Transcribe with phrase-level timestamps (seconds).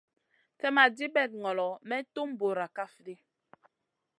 [0.57, 3.15] Slèmma dibèt ŋolo may tum bura kaf ɗi.